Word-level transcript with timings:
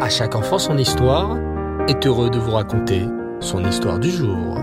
À 0.00 0.08
chaque 0.08 0.34
enfant 0.34 0.58
son 0.58 0.76
histoire 0.76 1.38
est 1.88 2.04
heureux 2.04 2.28
de 2.28 2.38
vous 2.38 2.50
raconter 2.50 3.06
son 3.40 3.64
histoire 3.64 4.00
du 4.00 4.10
jour. 4.10 4.58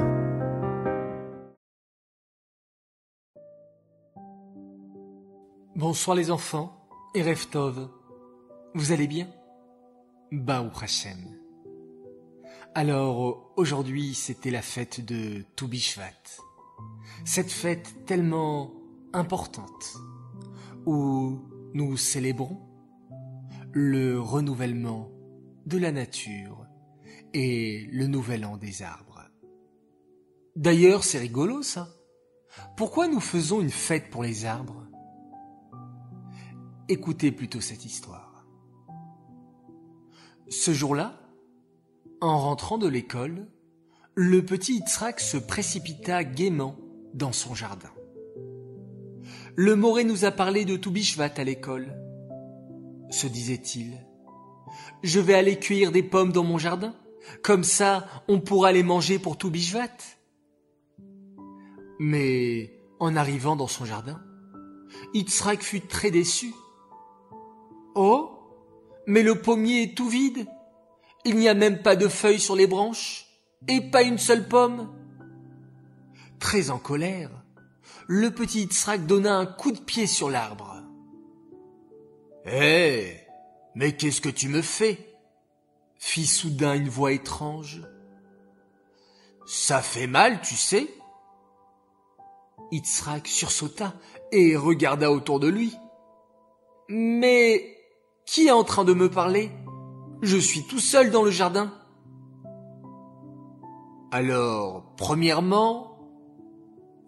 Bonsoir 5.76 6.18
les 6.18 6.32
enfants 6.32 6.86
et 7.16 7.24
Reftov. 7.24 7.90
Vous 8.76 8.92
allez 8.92 9.08
bien? 9.08 9.28
Baou 10.34 10.70
Hashem. 10.82 11.18
Alors 12.76 13.54
aujourd'hui 13.56 14.14
c'était 14.14 14.52
la 14.52 14.62
fête 14.62 15.04
de 15.06 15.46
Toubishvat. 15.56 16.42
Cette 17.24 17.52
fête 17.52 18.06
tellement 18.06 18.74
importante 19.14 19.96
où 20.86 21.40
nous 21.74 21.96
célébrons 21.96 22.60
le 23.72 24.20
renouvellement 24.20 25.10
de 25.66 25.78
la 25.78 25.92
nature 25.92 26.66
et 27.34 27.88
le 27.92 28.08
nouvel 28.08 28.46
an 28.46 28.58
des 28.58 28.82
arbres. 28.82 29.22
D'ailleurs, 30.56 31.04
c'est 31.04 31.20
rigolo 31.20 31.62
ça. 31.62 31.90
Pourquoi 32.76 33.08
nous 33.08 33.22
faisons 33.22 33.62
une 33.62 33.70
fête 33.70 34.10
pour 34.10 34.24
les 34.24 34.46
arbres? 34.46 34.88
Écoutez 36.90 37.32
plutôt 37.32 37.62
cette 37.62 37.86
histoire. 37.86 38.46
Ce 40.50 40.74
jour-là, 40.74 41.22
en 42.20 42.38
rentrant 42.38 42.78
de 42.78 42.88
l'école, 42.88 43.48
le 44.16 44.44
petit 44.44 44.74
Yitzhak 44.74 45.22
se 45.22 45.38
précipita 45.38 46.26
gaiement 46.26 46.76
dans 47.14 47.32
son 47.32 47.56
jardin. 47.56 47.92
Le 49.56 49.76
Moré 49.76 50.04
nous 50.04 50.26
a 50.26 50.32
parlé 50.32 50.66
de 50.66 50.76
Toubishvat 50.76 51.32
à 51.38 51.44
l'école, 51.44 51.96
se 53.10 53.28
disait-il. 53.28 54.06
Je 55.04 55.20
vais 55.20 55.34
aller 55.34 55.60
cueillir 55.60 55.92
des 55.92 56.04
pommes 56.04 56.32
dans 56.32 56.44
mon 56.44 56.58
jardin. 56.58 56.94
Comme 57.44 57.64
ça, 57.64 58.08
on 58.28 58.40
pourra 58.40 58.72
les 58.72 58.84
manger 58.84 59.20
pour 59.20 59.38
Toubishvat. 59.38 59.98
Mais 62.00 62.74
en 63.00 63.16
arrivant 63.16 63.56
dans 63.56 63.68
son 63.68 63.86
jardin, 63.86 64.22
Yitzhak 65.14 65.62
fut 65.62 65.82
très 65.82 66.12
déçu. 66.12 66.54
Oh, 67.96 68.32
mais 69.06 69.24
le 69.24 69.42
pommier 69.42 69.84
est 69.84 69.98
tout 69.98 70.10
vide. 70.10 70.48
Il 71.26 71.36
n'y 71.36 71.48
a 71.48 71.54
même 71.54 71.82
pas 71.82 71.96
de 71.96 72.08
feuilles 72.08 72.40
sur 72.40 72.56
les 72.56 72.68
branches 72.68 73.28
et 73.68 73.82
pas 73.82 74.04
une 74.04 74.18
seule 74.18 74.48
pomme. 74.48 74.90
Très 76.40 76.72
en 76.72 76.80
colère, 76.80 77.30
le 78.08 78.32
petit 78.32 78.62
Yitzhak 78.62 79.06
donna 79.06 79.36
un 79.36 79.46
coup 79.46 79.72
de 79.72 79.80
pied 79.80 80.08
sur 80.08 80.30
l'arbre. 80.30 80.82
Hé, 82.46 83.20
mais 83.76 83.96
qu'est-ce 83.96 84.22
que 84.22 84.30
tu 84.30 84.50
me 84.50 84.62
fais? 84.62 85.16
Fit 85.98 86.26
soudain 86.26 86.76
une 86.76 86.90
voix 86.90 87.12
étrange. 87.12 87.82
Ça 89.46 89.82
fait 89.82 90.08
mal, 90.08 90.42
tu 90.42 90.56
sais 90.56 90.88
Yitzhak 92.72 93.28
sursauta 93.28 93.94
et 94.32 94.56
regarda 94.56 95.12
autour 95.12 95.40
de 95.40 95.48
lui. 95.48 95.76
Mais 96.88 97.78
qui 98.26 98.48
est 98.48 98.52
en 98.52 98.64
train 98.64 98.86
de 98.86 98.94
me 98.94 99.10
parler? 99.10 99.52
Je 100.22 100.38
suis 100.38 100.64
tout 100.64 100.80
seul 100.80 101.12
dans 101.12 101.24
le 101.24 101.32
jardin. 101.32 101.74
Alors, 104.12 104.94
premièrement, 104.98 105.98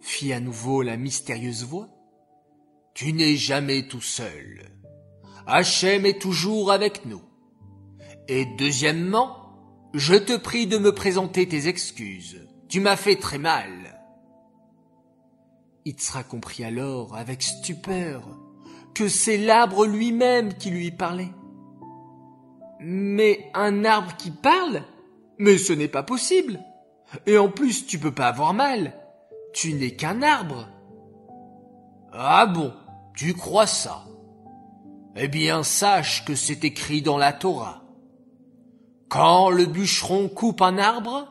fit 0.00 0.32
à 0.32 0.40
nouveau 0.40 0.82
la 0.82 0.96
mystérieuse 0.96 1.64
voix, 1.64 1.88
tu 2.94 3.12
n'es 3.12 3.36
jamais 3.36 3.88
tout 3.88 4.00
seul. 4.00 4.70
Hachem 5.46 6.06
est 6.06 6.20
toujours 6.20 6.72
avec 6.72 7.04
nous. 7.04 7.22
Et 8.28 8.46
deuxièmement, 8.58 9.36
je 9.92 10.14
te 10.14 10.36
prie 10.36 10.66
de 10.66 10.78
me 10.78 10.92
présenter 10.92 11.46
tes 11.46 11.68
excuses. 11.68 12.46
Tu 12.68 12.80
m'as 12.80 12.96
fait 12.96 13.16
très 13.16 13.38
mal. 13.38 14.00
Itzra 15.84 16.24
comprit 16.24 16.64
alors 16.64 17.14
avec 17.14 17.42
stupeur 17.42 18.22
que 18.94 19.08
c'est 19.08 19.36
l'arbre 19.36 19.84
lui-même 19.86 20.54
qui 20.54 20.70
lui 20.70 20.90
parlait. 20.90 21.32
Mais 22.80 23.50
un 23.54 23.84
arbre 23.84 24.16
qui 24.16 24.30
parle 24.30 24.82
Mais 25.38 25.58
ce 25.58 25.72
n'est 25.72 25.88
pas 25.88 26.02
possible. 26.02 26.60
Et 27.26 27.36
en 27.36 27.48
plus, 27.48 27.86
tu 27.86 27.98
peux 27.98 28.14
pas 28.14 28.28
avoir 28.28 28.54
mal. 28.54 28.94
Tu 29.52 29.74
n'es 29.74 29.94
qu'un 29.94 30.22
arbre. 30.22 30.68
Ah 32.12 32.46
bon, 32.46 32.72
tu 33.14 33.34
crois 33.34 33.66
ça? 33.66 34.04
Eh 35.16 35.28
bien, 35.28 35.62
sache 35.62 36.24
que 36.24 36.34
c'est 36.34 36.64
écrit 36.64 37.00
dans 37.00 37.18
la 37.18 37.32
Torah. 37.32 37.82
Quand 39.08 39.48
le 39.48 39.66
bûcheron 39.66 40.28
coupe 40.28 40.60
un 40.60 40.76
arbre, 40.76 41.28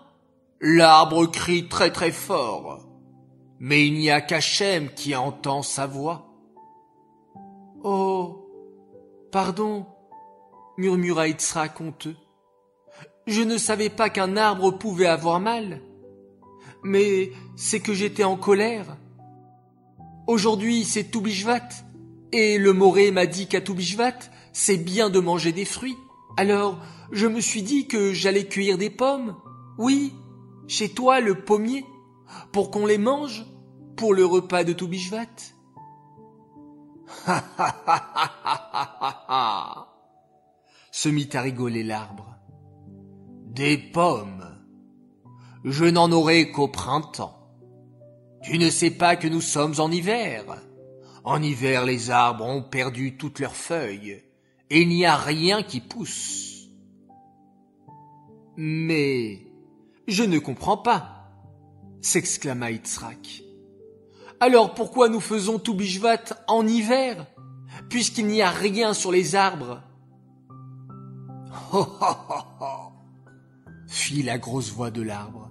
l'arbre 0.62 1.26
crie 1.26 1.68
très 1.68 1.92
très 1.92 2.12
fort. 2.12 2.88
Mais 3.60 3.86
il 3.86 3.96
n'y 3.96 4.10
a 4.10 4.22
qu'Hachem 4.22 4.90
qui 4.94 5.16
entend 5.16 5.64
sa 5.64 5.86
voix. 5.86 6.34
Oh, 7.84 8.48
pardon, 9.32 9.86
murmura 10.78 11.28
Yitzhak 11.28 11.82
honteux. 11.82 12.16
Je 13.28 13.42
ne 13.42 13.58
savais 13.58 13.90
pas 13.90 14.10
qu'un 14.10 14.38
arbre 14.38 14.72
pouvait 14.72 15.08
avoir 15.08 15.42
mal. 15.42 15.82
Mais 16.84 17.32
c'est 17.58 17.82
que 17.82 17.94
j'étais 17.94 18.24
en 18.24 18.38
colère. 18.38 18.98
Aujourd'hui, 20.28 20.86
c'est 20.86 21.12
Toubishvat. 21.12 21.70
Et 22.34 22.58
le 22.58 22.74
Moré 22.74 23.12
m'a 23.12 23.28
dit 23.28 23.48
qu'à 23.48 23.62
Toubishvat, 23.62 24.18
c'est 24.52 24.78
bien 24.78 25.10
de 25.12 25.20
manger 25.20 25.52
des 25.52 25.66
fruits. 25.66 25.98
Alors, 26.36 26.80
je 27.12 27.28
me 27.28 27.40
suis 27.40 27.62
dit 27.62 27.88
que 27.88 28.12
j'allais 28.12 28.48
cueillir 28.48 28.80
des 28.80 28.90
pommes. 28.90 29.36
Oui, 29.78 30.14
chez 30.68 30.90
toi, 30.90 31.20
le 31.20 31.36
pommier. 31.36 31.86
Pour 32.52 32.72
qu'on 32.72 32.88
les 32.88 32.98
mange 32.98 33.46
pour 33.96 34.16
le 34.16 34.26
repas 34.26 34.64
de 34.64 34.74
Toubishvat. 34.74 35.54
Ha 37.28 37.44
ha 37.58 37.76
ha 37.86 39.26
ha 39.28 39.90
se 40.92 41.10
mit 41.10 41.30
à 41.34 41.42
rigoler 41.42 41.84
l'arbre. 41.84 42.36
Des 43.48 43.78
pommes. 43.78 44.46
Je 45.64 45.86
n'en 45.86 46.12
aurai 46.12 46.52
qu'au 46.52 46.68
printemps. 46.68 47.38
Tu 48.44 48.58
ne 48.58 48.70
sais 48.70 48.92
pas 48.92 49.16
que 49.16 49.28
nous 49.28 49.42
sommes 49.42 49.76
en 49.80 49.92
hiver. 49.92 50.44
En 51.24 51.42
hiver, 51.42 51.86
les 51.86 52.10
arbres 52.10 52.46
ont 52.46 52.62
perdu 52.62 53.18
toutes 53.18 53.40
leurs 53.40 53.56
feuilles 53.56 54.24
et 54.70 54.82
il 54.82 54.90
n'y 54.90 55.06
a 55.06 55.16
rien 55.16 55.64
qui 55.64 55.80
pousse. 55.80 56.68
Mais 58.58 59.48
je 60.08 60.24
ne 60.24 60.40
comprends 60.40 60.78
pas, 60.78 61.32
s'exclama 62.02 62.72
Yitzhak. 62.72 63.44
Alors 64.40 64.74
pourquoi 64.74 65.10
nous 65.10 65.22
faisons 65.22 65.60
tout 65.60 65.74
Bishvat 65.74 66.26
en 66.48 66.68
hiver, 66.68 67.26
puisqu'il 67.90 68.28
n'y 68.28 68.42
a 68.42 68.50
rien 68.52 68.94
sur 68.94 69.12
les 69.12 69.36
arbres? 69.36 69.82
Ho, 71.72 71.80
ho, 71.80 72.16
ho, 72.30 72.44
ho 72.60 72.94
fit 73.88 74.24
la 74.24 74.38
grosse 74.38 74.72
voix 74.72 74.92
de 74.92 75.02
l'arbre. 75.02 75.50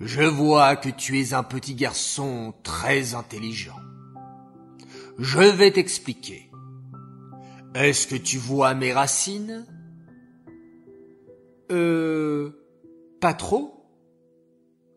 Je 0.00 0.22
vois 0.22 0.76
que 0.76 0.90
tu 0.90 1.20
es 1.20 1.32
un 1.32 1.42
petit 1.42 1.74
garçon 1.74 2.54
très 2.62 3.14
intelligent. 3.14 3.78
Je 5.18 5.38
vais 5.38 5.70
t'expliquer. 5.70 6.50
Est-ce 7.74 8.06
que 8.06 8.16
tu 8.16 8.38
vois 8.38 8.74
mes 8.74 8.92
racines? 8.92 9.66
Euh... 11.70 12.50
Pas 13.20 13.34
trop 13.34 13.82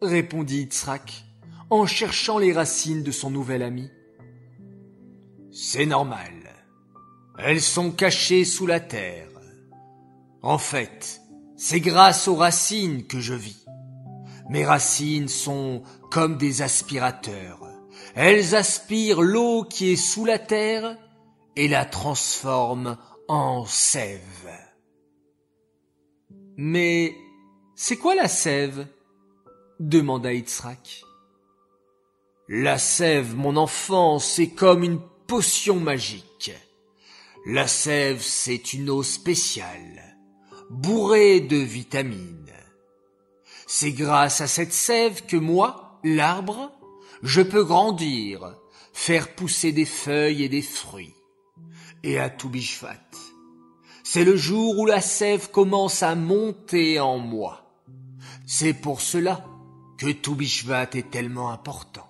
répondit 0.02 0.62
Yitzhak 0.62 1.26
en 1.70 1.86
cherchant 1.86 2.38
les 2.38 2.54
racines 2.54 3.04
de 3.04 3.12
son 3.12 3.30
nouvel 3.30 3.62
ami. 3.62 3.90
C'est 5.52 5.86
normal. 5.86 6.34
Elles 7.38 7.62
sont 7.62 7.92
cachées 7.92 8.46
sous 8.46 8.66
la 8.66 8.80
terre. 8.80 9.30
En 10.42 10.58
fait, 10.58 11.22
c'est 11.58 11.80
grâce 11.80 12.28
aux 12.28 12.36
racines 12.36 13.08
que 13.08 13.20
je 13.20 13.34
vis. 13.34 13.66
Mes 14.50 14.66
racines 14.66 15.28
sont 15.28 15.84
comme 16.12 16.38
des 16.38 16.62
aspirateurs. 16.62 17.66
Elles 18.16 18.56
aspirent 18.56 19.22
l'eau 19.22 19.66
qui 19.66 19.92
est 19.92 19.98
sous 19.98 20.24
la 20.24 20.40
terre 20.40 20.98
et 21.58 21.68
la 21.68 21.84
transforment 21.84 22.98
en 23.28 23.66
sève. 23.66 24.50
Mais 26.56 27.14
c'est 27.76 27.98
quoi 27.98 28.16
la 28.16 28.30
sève? 28.30 28.88
demanda 29.82 30.32
Yitzhak. 30.32 31.04
La 32.48 32.78
sève, 32.78 33.36
mon 33.36 33.58
enfant, 33.58 34.20
c'est 34.20 34.50
comme 34.50 34.84
une 34.84 35.02
potion 35.28 35.76
magique. 35.76 36.52
La 37.46 37.68
sève, 37.68 38.22
c'est 38.22 38.72
une 38.74 38.90
eau 38.90 39.04
spéciale, 39.04 40.18
bourrée 40.70 41.42
de 41.42 41.58
vitamines. 41.58 42.54
C'est 43.68 43.92
grâce 43.92 44.40
à 44.40 44.48
cette 44.48 44.74
sève 44.74 45.26
que 45.26 45.38
moi, 45.38 46.00
l'arbre, 46.04 46.72
je 47.26 47.42
peux 47.42 47.64
grandir, 47.64 48.56
faire 48.94 49.36
pousser 49.36 49.72
des 49.72 49.86
feuilles 49.86 50.44
et 50.44 50.50
des 50.50 50.62
fruits. 50.62 51.16
Et 52.04 52.20
à 52.20 52.30
tout 52.30 52.52
c'est 54.04 54.24
le 54.24 54.36
jour 54.38 54.78
où 54.78 54.86
la 54.86 55.02
sève 55.02 55.50
commence 55.50 56.04
à 56.04 56.14
monter 56.14 57.00
en 57.00 57.18
moi. 57.18 57.64
C'est 58.46 58.76
pour 58.76 59.02
cela 59.02 59.44
que 59.98 60.12
Toubishvat 60.12 60.90
est 60.94 61.10
tellement 61.10 61.50
important. 61.50 62.08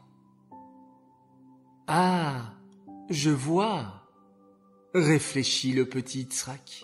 Ah, 1.88 2.54
je 3.10 3.30
vois, 3.30 4.04
réfléchit 4.94 5.72
le 5.72 5.88
petit 5.88 6.24
Tzrak. 6.24 6.84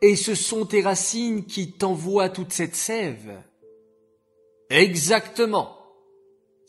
Et 0.00 0.16
ce 0.16 0.34
sont 0.34 0.66
tes 0.66 0.82
racines 0.82 1.44
qui 1.44 1.70
t'envoient 1.70 2.30
toute 2.30 2.52
cette 2.52 2.74
sève. 2.74 3.40
Exactement, 4.68 5.81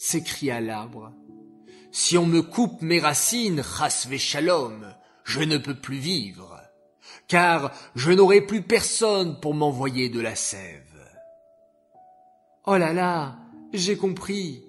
s'écria 0.05 0.59
l'arbre. 0.59 1.13
Si 1.93 2.17
on 2.17 2.25
me 2.25 2.41
coupe 2.41 2.81
mes 2.81 2.99
racines, 2.99 3.63
chasve 3.63 4.17
shalom, 4.17 4.93
je 5.23 5.39
ne 5.39 5.57
peux 5.57 5.75
plus 5.75 5.97
vivre, 5.97 6.59
car 7.29 7.71
je 7.95 8.11
n'aurai 8.11 8.41
plus 8.41 8.63
personne 8.63 9.39
pour 9.39 9.53
m'envoyer 9.53 10.09
de 10.09 10.19
la 10.19 10.35
sève. 10.35 11.09
Oh 12.65 12.75
là 12.75 12.91
là, 12.91 13.37
j'ai 13.71 13.95
compris, 13.95 14.65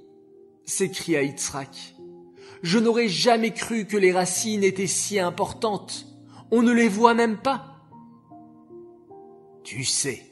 s'écria 0.67 1.25
Yitzhak. 1.25 1.97
Je 2.63 2.79
n'aurais 2.79 3.09
jamais 3.09 3.53
cru 3.53 3.87
que 3.87 3.97
les 3.97 4.13
racines 4.13 4.63
étaient 4.63 4.87
si 4.87 5.19
importantes. 5.19 6.07
On 6.53 6.63
ne 6.63 6.73
les 6.73 6.89
voit 6.89 7.15
même 7.15 7.39
pas. 7.39 7.81
Tu 9.65 9.83
sais, 9.83 10.23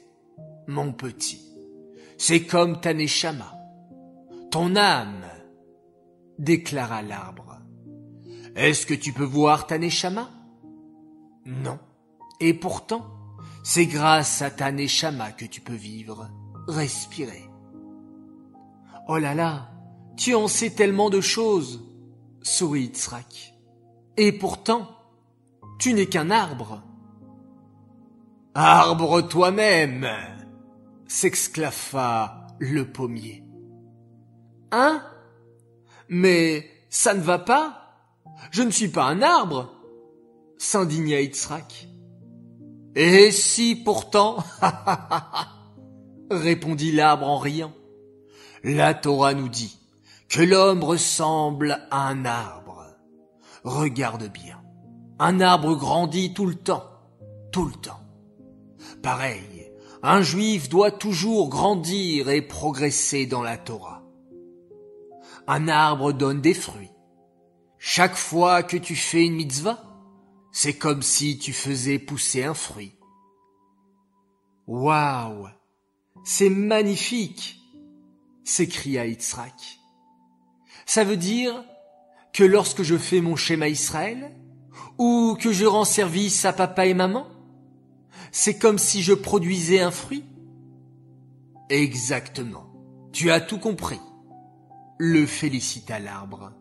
mon 0.67 0.93
petit, 0.93 1.41
c'est 2.17 2.45
comme 2.45 2.79
ta 2.79 2.93
ton 4.53 4.75
âme, 4.75 5.25
déclara 6.37 7.01
l'arbre. 7.01 7.57
Est-ce 8.55 8.85
que 8.85 8.93
tu 8.93 9.11
peux 9.11 9.23
voir 9.23 9.65
ta 9.65 9.79
neshama 9.79 10.29
Non. 11.47 11.79
Et 12.39 12.53
pourtant, 12.53 13.03
c'est 13.63 13.87
grâce 13.87 14.43
à 14.43 14.51
ta 14.51 14.71
neshama 14.71 15.31
que 15.31 15.45
tu 15.45 15.59
peux 15.59 15.73
vivre, 15.73 16.29
respirer. 16.67 17.49
Oh 19.07 19.17
là 19.17 19.33
là, 19.33 19.71
tu 20.17 20.35
en 20.35 20.47
sais 20.47 20.69
tellement 20.69 21.09
de 21.09 21.19
choses, 21.19 21.83
sourit 22.43 22.83
Yitzhak. 22.83 23.55
Et 24.17 24.31
pourtant, 24.33 24.87
tu 25.79 25.95
n'es 25.95 26.05
qu'un 26.05 26.29
arbre. 26.29 26.83
Arbre 28.53 29.21
toi-même, 29.21 30.07
s'exclaffa 31.07 32.45
le 32.59 32.85
pommier. 32.85 33.42
Hein? 34.75 35.03
Mais 36.09 36.67
ça 36.89 37.13
ne 37.13 37.21
va 37.21 37.37
pas 37.37 37.95
Je 38.49 38.63
ne 38.63 38.71
suis 38.71 38.87
pas 38.87 39.05
un 39.05 39.21
arbre 39.21 39.71
s'indigna 40.57 41.21
Yitzhak. 41.21 41.87
Et 42.95 43.29
si 43.31 43.75
pourtant 43.75 44.37
répondit 46.31 46.91
l'arbre 46.91 47.27
en 47.27 47.37
riant. 47.37 47.73
La 48.63 48.95
Torah 48.95 49.35
nous 49.35 49.49
dit 49.49 49.77
que 50.27 50.41
l'homme 50.41 50.83
ressemble 50.83 51.85
à 51.91 52.07
un 52.07 52.25
arbre. 52.25 52.85
Regarde 53.63 54.31
bien. 54.31 54.59
Un 55.19 55.39
arbre 55.39 55.75
grandit 55.75 56.33
tout 56.33 56.47
le 56.47 56.55
temps, 56.55 56.89
tout 57.51 57.65
le 57.65 57.73
temps. 57.73 57.99
Pareil, 59.03 59.71
un 60.01 60.23
juif 60.23 60.67
doit 60.67 60.91
toujours 60.91 61.49
grandir 61.49 62.29
et 62.29 62.41
progresser 62.41 63.27
dans 63.27 63.43
la 63.43 63.57
Torah. 63.57 63.92
Un 65.47 65.67
arbre 65.67 66.13
donne 66.13 66.41
des 66.41 66.53
fruits. 66.53 66.91
Chaque 67.77 68.15
fois 68.15 68.63
que 68.63 68.77
tu 68.77 68.95
fais 68.95 69.25
une 69.25 69.35
mitzvah, 69.35 69.83
c'est 70.51 70.77
comme 70.77 71.01
si 71.01 71.37
tu 71.37 71.51
faisais 71.51 71.99
pousser 71.99 72.43
un 72.43 72.53
fruit. 72.53 72.95
Waouh! 74.67 75.49
C'est 76.23 76.49
magnifique! 76.49 77.59
s'écria 78.43 79.05
Yitzhak. 79.05 79.79
Ça 80.85 81.03
veut 81.03 81.17
dire 81.17 81.63
que 82.33 82.43
lorsque 82.43 82.83
je 82.83 82.97
fais 82.97 83.21
mon 83.21 83.35
schéma 83.35 83.67
Israël, 83.67 84.31
ou 84.97 85.37
que 85.39 85.51
je 85.51 85.65
rends 85.65 85.85
service 85.85 86.45
à 86.45 86.53
papa 86.53 86.85
et 86.85 86.93
maman, 86.93 87.27
c'est 88.31 88.57
comme 88.57 88.77
si 88.77 89.01
je 89.01 89.13
produisais 89.13 89.81
un 89.81 89.91
fruit? 89.91 90.23
Exactement. 91.69 92.65
Tu 93.11 93.31
as 93.31 93.41
tout 93.41 93.59
compris. 93.59 93.99
Le 95.05 95.25
félicita 95.25 95.99
l'arbre. 95.99 96.53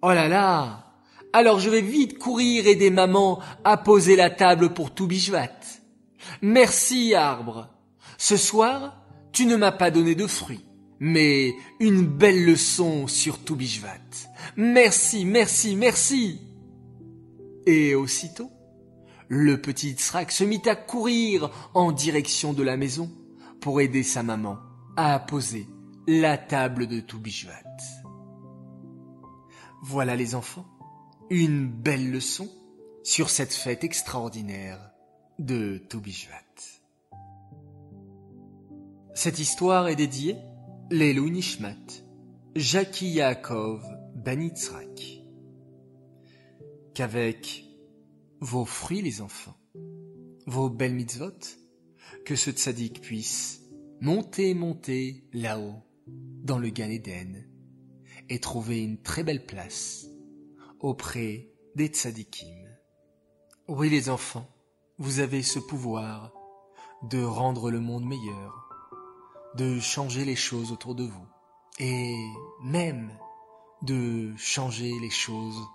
Oh 0.00 0.08
là 0.08 0.28
là 0.28 0.94
Alors 1.34 1.60
je 1.60 1.68
vais 1.68 1.82
vite 1.82 2.18
courir 2.18 2.66
aider 2.66 2.88
maman 2.88 3.42
à 3.64 3.76
poser 3.76 4.16
la 4.16 4.30
table 4.30 4.72
pour 4.72 4.94
tout 4.94 5.06
Merci 6.40 7.14
arbre. 7.14 7.68
Ce 8.16 8.38
soir, 8.38 8.96
tu 9.32 9.44
ne 9.44 9.56
m'as 9.56 9.72
pas 9.72 9.90
donné 9.90 10.14
de 10.14 10.26
fruits, 10.26 10.64
mais 11.00 11.52
une 11.80 12.06
belle 12.06 12.46
leçon 12.46 13.06
sur 13.06 13.38
tout 13.38 13.56
Merci, 14.56 15.26
merci, 15.26 15.76
merci. 15.76 16.40
Et 17.66 17.94
aussitôt, 17.94 18.50
le 19.28 19.60
petit 19.60 19.92
Tzrak 19.92 20.32
se 20.32 20.44
mit 20.44 20.62
à 20.64 20.76
courir 20.76 21.50
en 21.74 21.92
direction 21.92 22.54
de 22.54 22.62
la 22.62 22.78
maison 22.78 23.10
pour 23.60 23.82
aider 23.82 24.02
sa 24.02 24.22
maman 24.22 24.56
à 24.96 25.18
poser 25.18 25.66
la 26.06 26.38
table 26.38 26.86
de 26.86 27.00
tout 27.00 27.22
Voilà 29.82 30.16
les 30.16 30.34
enfants, 30.34 30.66
une 31.30 31.68
belle 31.68 32.10
leçon 32.10 32.48
sur 33.02 33.30
cette 33.30 33.54
fête 33.54 33.84
extraordinaire 33.84 34.90
de 35.38 35.78
tout 35.88 36.00
cette 39.14 39.38
histoire 39.38 39.88
est 39.88 39.96
dédiée 39.96 40.36
Lelou 40.90 41.28
Nishmat, 41.28 41.76
Jackie 42.54 43.10
Yaakov 43.10 43.84
Banitzrak. 44.14 45.22
Qu'avec 46.94 47.66
vos 48.40 48.64
fruits, 48.64 49.02
les 49.02 49.20
enfants, 49.20 49.58
vos 50.46 50.70
belles 50.70 50.94
mitzvot, 50.94 51.38
que 52.24 52.34
ce 52.34 52.50
tzaddik 52.50 53.02
puisse 53.02 53.60
monter, 54.00 54.54
monter 54.54 55.28
là-haut, 55.34 55.82
dans 56.42 56.58
le 56.58 56.70
Gan 56.70 56.90
Eden, 56.90 57.46
et 58.28 58.38
trouver 58.38 58.82
une 58.82 59.02
très 59.02 59.22
belle 59.22 59.44
place 59.44 60.06
auprès 60.80 61.50
des 61.74 61.86
tzaddikim. 61.86 62.68
Oui, 63.68 63.90
les 63.90 64.08
enfants, 64.08 64.48
vous 64.98 65.20
avez 65.20 65.42
ce 65.42 65.58
pouvoir 65.58 66.32
de 67.02 67.22
rendre 67.22 67.70
le 67.70 67.80
monde 67.80 68.04
meilleur, 68.04 68.68
de 69.56 69.78
changer 69.80 70.24
les 70.24 70.36
choses 70.36 70.72
autour 70.72 70.94
de 70.94 71.04
vous 71.04 71.26
et 71.78 72.16
même 72.62 73.10
de 73.82 74.34
changer 74.36 74.92
les 75.00 75.10
choses 75.10 75.66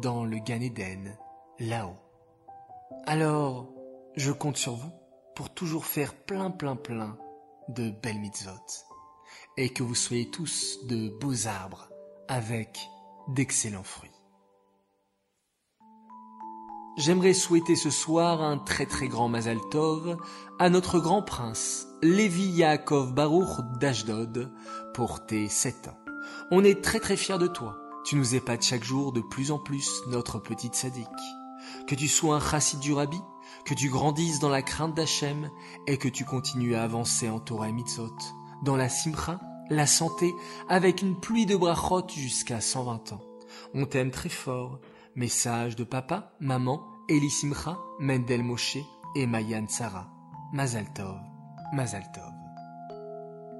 dans 0.00 0.24
le 0.24 0.38
Gan 0.38 0.60
Eden, 0.60 1.16
là-haut. 1.58 1.98
Alors, 3.06 3.72
je 4.16 4.32
compte 4.32 4.56
sur 4.56 4.74
vous 4.74 4.92
pour 5.34 5.52
toujours 5.52 5.86
faire 5.86 6.14
plein 6.14 6.50
plein 6.50 6.76
plein 6.76 7.18
de 7.68 7.90
belles 7.90 8.20
mitzvot 8.20 8.89
et 9.56 9.70
que 9.70 9.82
vous 9.82 9.94
soyez 9.94 10.30
tous 10.30 10.78
de 10.86 11.08
beaux 11.08 11.46
arbres 11.46 11.90
avec 12.28 12.78
d'excellents 13.28 13.82
fruits. 13.82 14.10
J'aimerais 16.96 17.34
souhaiter 17.34 17.76
ce 17.76 17.88
soir 17.88 18.42
un 18.42 18.58
très 18.58 18.84
très 18.84 19.08
grand 19.08 19.28
Mazal 19.28 19.58
Tov 19.70 20.18
à 20.58 20.68
notre 20.68 20.98
grand 20.98 21.22
prince, 21.22 21.86
Lévi 22.02 22.44
Yaakov 22.44 23.14
Baruch 23.14 23.60
d'Ashdod, 23.80 24.52
pour 24.92 25.24
tes 25.24 25.48
sept 25.48 25.88
ans. 25.88 25.96
On 26.50 26.62
est 26.64 26.82
très 26.82 27.00
très 27.00 27.16
fiers 27.16 27.38
de 27.38 27.46
toi. 27.46 27.78
Tu 28.04 28.16
nous 28.16 28.34
épates 28.34 28.64
chaque 28.64 28.84
jour 28.84 29.12
de 29.12 29.20
plus 29.20 29.50
en 29.50 29.58
plus, 29.58 30.02
notre 30.08 30.38
petite 30.38 30.74
sadique. 30.74 31.06
Que 31.86 31.94
tu 31.94 32.08
sois 32.08 32.36
un 32.36 32.40
chassid 32.40 32.80
du 32.80 32.92
rabbi, 32.92 33.20
que 33.64 33.74
tu 33.74 33.88
grandisses 33.88 34.40
dans 34.40 34.48
la 34.48 34.62
crainte 34.62 34.94
d'Hachem 34.94 35.50
et 35.86 35.96
que 35.96 36.08
tu 36.08 36.24
continues 36.24 36.74
à 36.74 36.82
avancer 36.82 37.28
en 37.28 37.40
Torah 37.40 37.68
et 37.68 37.72
dans 38.64 38.76
la 38.76 38.88
simcha, 38.88 39.40
la 39.68 39.86
santé, 39.86 40.32
avec 40.68 41.02
une 41.02 41.18
pluie 41.18 41.46
de 41.46 41.56
brachot 41.56 42.06
jusqu'à 42.08 42.60
120 42.60 43.12
ans. 43.12 43.22
On 43.74 43.86
t'aime 43.86 44.10
très 44.10 44.28
fort 44.28 44.80
Message 45.16 45.74
de 45.74 45.84
papa, 45.84 46.32
maman, 46.40 46.82
Eli 47.08 47.30
Simcha, 47.30 47.78
Mendel 47.98 48.44
Moshe 48.44 48.78
et 49.16 49.26
Mayan 49.26 49.66
Sarah. 49.68 50.08
Mazal 50.52 50.86
Tov, 50.94 51.16
Mazal 51.72 52.04
Tov. 52.12 52.32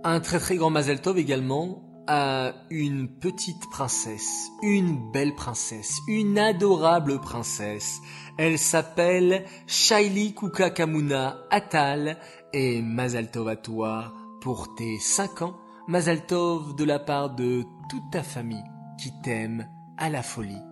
Un 0.05 0.21
très 0.21 0.39
très 0.39 0.57
grand 0.57 0.71
Mazal 0.71 1.01
Tov 1.01 1.19
également 1.19 1.83
à 2.07 2.55
une 2.71 3.09
petite 3.09 3.69
princesse, 3.71 4.49
une 4.63 5.13
belle 5.13 5.35
princesse, 5.35 5.99
une 6.09 6.39
adorable 6.39 7.21
princesse. 7.21 8.01
Elle 8.39 8.59
s'appelle 8.59 9.45
Shaili 9.67 10.35
Kukakamuna 10.35 11.45
Atal 11.51 12.19
et 12.53 12.83
Mazal 12.83 13.31
Tov 13.31 13.49
à 13.49 13.57
toi 13.57 14.13
pour 14.41 14.75
tes 14.75 14.99
5 14.99 15.43
ans. 15.43 15.57
Mazal 15.89 16.25
Tov 16.27 16.77
de 16.77 16.85
la 16.85 16.99
part 16.99 17.35
de 17.35 17.65
toute 17.89 18.11
ta 18.13 18.23
famille 18.23 18.65
qui 18.99 19.11
t'aime 19.23 19.69
à 19.97 20.09
la 20.09 20.23
folie 20.23 20.63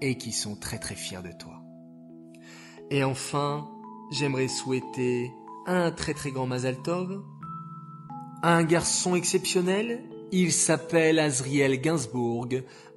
et 0.00 0.16
qui 0.18 0.32
sont 0.32 0.56
très 0.56 0.78
très 0.78 0.94
fiers 0.94 1.22
de 1.22 1.32
toi. 1.32 1.62
Et 2.90 3.04
enfin, 3.04 3.68
j'aimerais 4.10 4.48
souhaiter 4.48 5.32
un 5.66 5.90
très 5.90 6.14
très 6.14 6.30
grand 6.30 6.46
Mazal 6.46 6.82
Tov 6.82 7.22
à 8.42 8.54
un 8.56 8.64
garçon 8.64 9.14
exceptionnel. 9.14 10.04
Il 10.32 10.52
s'appelle 10.52 11.18
Azriel 11.18 11.80
Gainsbourg. 11.80 12.48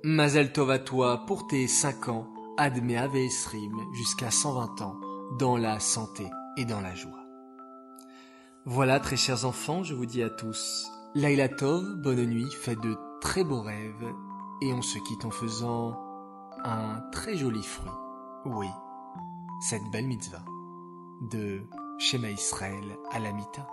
Mazal 0.04 0.52
Tov 0.52 0.72
à 0.72 0.80
toi 0.80 1.26
pour 1.26 1.48
tes 1.48 1.68
5 1.68 2.10
ans. 2.10 2.28
Admet 2.58 2.96
Esrim 3.14 3.78
jusqu'à 3.94 4.32
120 4.32 4.82
ans 4.82 5.00
dans 5.38 5.58
la 5.58 5.80
santé 5.80 6.26
et 6.58 6.66
dans 6.66 6.82
la 6.82 6.96
joie. 6.96 7.27
Voilà, 8.70 9.00
très 9.00 9.16
chers 9.16 9.46
enfants, 9.46 9.84
je 9.84 9.94
vous 9.94 10.06
dis 10.06 10.22
à 10.22 10.30
tous, 10.30 10.92
Laila 11.16 11.48
Tov, 11.48 11.86
bonne 12.04 12.26
nuit, 12.26 12.52
faites 12.52 12.82
de 12.82 12.98
très 13.22 13.46
beaux 13.46 13.62
rêves, 13.62 14.14
et 14.62 14.74
on 14.74 14.82
se 14.82 15.00
quitte 15.00 15.24
en 15.24 15.32
faisant 15.32 15.98
un 16.66 17.00
très 17.14 17.38
joli 17.38 17.64
fruit. 17.64 17.90
Oui, 18.44 18.68
cette 19.62 19.90
belle 19.90 20.08
mitzvah 20.08 20.44
de 21.32 21.62
Shema 21.98 22.30
Israël 22.30 22.98
à 23.14 23.20
la 23.20 23.32
Mita. 23.32 23.70